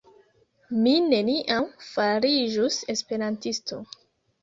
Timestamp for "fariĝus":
1.91-2.83